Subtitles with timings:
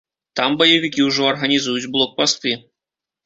[0.37, 2.57] Там баевікі ўжо арганізуюць блокпасты.